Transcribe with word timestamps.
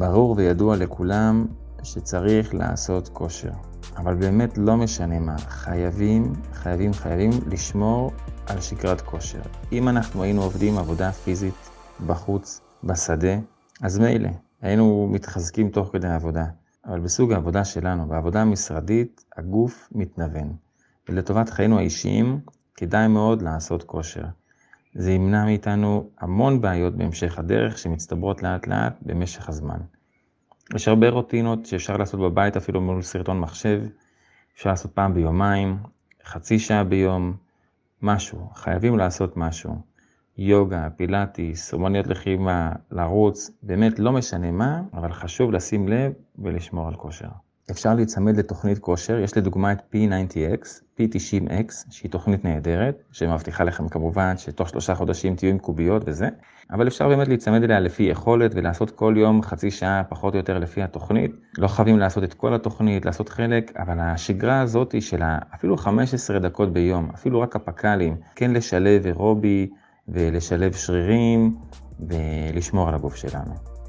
ברור 0.00 0.34
וידוע 0.36 0.76
לכולם 0.76 1.46
שצריך 1.82 2.54
לעשות 2.54 3.08
כושר, 3.08 3.50
אבל 3.96 4.14
באמת 4.14 4.58
לא 4.58 4.76
משנה 4.76 5.20
מה, 5.20 5.38
חייבים, 5.38 6.32
חייבים, 6.52 6.92
חייבים 6.92 7.30
לשמור 7.46 8.12
על 8.46 8.60
שגרת 8.60 9.00
כושר. 9.00 9.40
אם 9.72 9.88
אנחנו 9.88 10.22
היינו 10.22 10.42
עובדים 10.42 10.78
עבודה 10.78 11.12
פיזית 11.12 11.70
בחוץ, 12.06 12.60
בשדה, 12.84 13.38
אז 13.82 13.98
מילא, 13.98 14.28
היינו 14.62 15.08
מתחזקים 15.12 15.68
תוך 15.68 15.88
כדי 15.92 16.08
העבודה. 16.08 16.46
אבל 16.86 17.00
בסוג 17.00 17.32
העבודה 17.32 17.64
שלנו, 17.64 18.08
בעבודה 18.08 18.42
המשרדית, 18.42 19.24
הגוף 19.36 19.88
מתנוון. 19.92 20.52
ולטובת 21.08 21.50
חיינו 21.50 21.78
האישיים, 21.78 22.40
כדאי 22.76 23.08
מאוד 23.08 23.42
לעשות 23.42 23.82
כושר. 23.82 24.24
זה 24.94 25.12
ימנע 25.12 25.44
מאיתנו 25.44 26.10
המון 26.18 26.60
בעיות 26.60 26.94
בהמשך 26.96 27.38
הדרך 27.38 27.78
שמצטברות 27.78 28.42
לאט 28.42 28.66
לאט 28.66 28.94
במשך 29.02 29.48
הזמן. 29.48 29.78
יש 30.74 30.88
הרבה 30.88 31.08
רוטינות 31.08 31.66
שאפשר 31.66 31.96
לעשות 31.96 32.20
בבית 32.20 32.56
אפילו 32.56 32.80
מול 32.80 33.02
סרטון 33.02 33.40
מחשב, 33.40 33.82
אפשר 34.54 34.70
לעשות 34.70 34.92
פעם 34.92 35.14
ביומיים, 35.14 35.78
חצי 36.24 36.58
שעה 36.58 36.84
ביום, 36.84 37.36
משהו, 38.02 38.50
חייבים 38.54 38.98
לעשות 38.98 39.36
משהו. 39.36 39.76
יוגה, 40.38 40.88
פילאטיס, 40.96 41.74
אומניות 41.74 42.06
לחימה, 42.06 42.72
לרוץ, 42.90 43.50
באמת 43.62 43.98
לא 43.98 44.12
משנה 44.12 44.50
מה, 44.50 44.82
אבל 44.94 45.12
חשוב 45.12 45.52
לשים 45.52 45.88
לב 45.88 46.12
ולשמור 46.38 46.88
על 46.88 46.94
כושר. 46.94 47.28
אפשר 47.70 47.94
להיצמד 47.94 48.36
לתוכנית 48.36 48.78
כושר, 48.78 49.18
יש 49.18 49.36
לדוגמה 49.36 49.72
את 49.72 49.78
P90X, 49.94 50.66
P90X, 50.98 51.72
שהיא 51.90 52.10
תוכנית 52.10 52.44
נהדרת, 52.44 53.02
שמבטיחה 53.12 53.64
לכם 53.64 53.88
כמובן 53.88 54.36
שתוך 54.36 54.68
שלושה 54.68 54.94
חודשים 54.94 55.36
תהיו 55.36 55.50
עם 55.50 55.58
קוביות 55.58 56.02
וזה, 56.06 56.28
אבל 56.72 56.88
אפשר 56.88 57.08
באמת 57.08 57.28
להיצמד 57.28 57.62
אליה 57.62 57.80
לפי 57.80 58.02
יכולת 58.02 58.50
ולעשות 58.54 58.90
כל 58.90 59.14
יום 59.16 59.42
חצי 59.42 59.70
שעה 59.70 60.02
פחות 60.08 60.34
או 60.34 60.38
יותר 60.38 60.58
לפי 60.58 60.82
התוכנית. 60.82 61.30
לא 61.58 61.68
חייבים 61.68 61.98
לעשות 61.98 62.24
את 62.24 62.34
כל 62.34 62.54
התוכנית, 62.54 63.06
לעשות 63.06 63.28
חלק, 63.28 63.72
אבל 63.76 64.00
השגרה 64.00 64.60
הזאת 64.60 64.94
של 65.00 65.22
אפילו 65.54 65.76
15 65.76 66.38
דקות 66.38 66.72
ביום, 66.72 67.10
אפילו 67.14 67.40
רק 67.40 67.56
הפק"לים, 67.56 68.16
כן 68.36 68.50
לשלב 68.50 69.06
אירובי 69.06 69.70
ולשלב 70.08 70.72
שרירים 70.72 71.56
ולשמור 72.08 72.88
על 72.88 72.94
הגוף 72.94 73.16
שלנו. 73.16 73.79